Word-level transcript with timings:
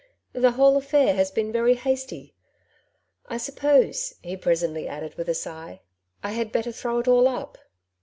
The 0.33 0.53
whole 0.53 0.77
affair 0.77 1.13
has 1.13 1.29
been 1.29 1.51
very 1.51 1.75
hasty. 1.75 2.33
I 3.27 3.37
sup 3.37 3.57
pose,'* 3.57 4.15
he 4.23 4.35
presently 4.35 4.87
added 4.87 5.13
with 5.13 5.29
a 5.29 5.35
sigh, 5.35 5.81
'^ 5.83 5.87
I 6.23 6.31
had 6.31 6.51
better 6.51 6.71
throw 6.71 6.97
it 6.97 7.07
all 7.07 7.27
up." 7.27 7.55